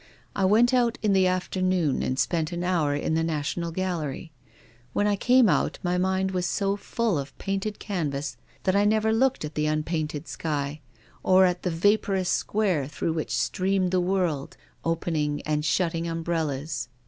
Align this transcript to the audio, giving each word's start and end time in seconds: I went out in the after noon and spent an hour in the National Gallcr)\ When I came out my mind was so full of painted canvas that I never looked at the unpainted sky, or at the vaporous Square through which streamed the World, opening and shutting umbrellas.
I 0.35 0.45
went 0.45 0.73
out 0.73 0.97
in 1.03 1.13
the 1.13 1.27
after 1.27 1.61
noon 1.61 2.01
and 2.01 2.17
spent 2.17 2.51
an 2.51 2.63
hour 2.63 2.95
in 2.95 3.13
the 3.13 3.23
National 3.23 3.71
Gallcr)\ 3.71 4.31
When 4.93 5.05
I 5.05 5.15
came 5.15 5.47
out 5.47 5.77
my 5.83 5.99
mind 5.99 6.31
was 6.31 6.47
so 6.47 6.75
full 6.75 7.19
of 7.19 7.37
painted 7.37 7.77
canvas 7.77 8.35
that 8.63 8.75
I 8.75 8.83
never 8.83 9.13
looked 9.13 9.45
at 9.45 9.53
the 9.53 9.67
unpainted 9.67 10.27
sky, 10.27 10.81
or 11.21 11.45
at 11.45 11.61
the 11.61 11.69
vaporous 11.69 12.29
Square 12.29 12.87
through 12.87 13.13
which 13.13 13.29
streamed 13.37 13.91
the 13.91 14.01
World, 14.01 14.57
opening 14.83 15.43
and 15.43 15.63
shutting 15.63 16.07
umbrellas. 16.07 16.87